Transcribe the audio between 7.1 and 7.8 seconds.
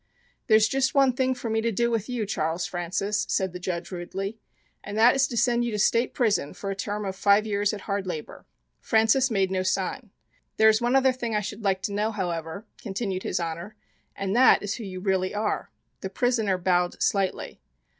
five years